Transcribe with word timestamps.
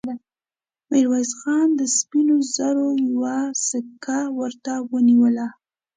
ميرويس 0.89 1.31
خان 1.41 1.67
د 1.79 1.81
سپينو 1.97 2.37
زرو 2.55 2.87
يوه 3.11 3.37
سيکه 3.67 4.19
ورته 4.39 4.73
ونيوله. 4.91 5.47